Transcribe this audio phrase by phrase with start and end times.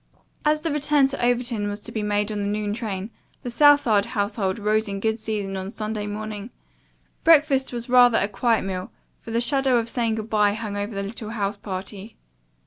[0.43, 3.11] As the return to Overton was to be made on the noon train,
[3.43, 6.49] the Southard household rose in good season on Sunday morning.
[7.23, 10.95] Breakfast was rather a quiet meal, for the shadow of saying good bye hung over
[10.95, 12.17] the little house party.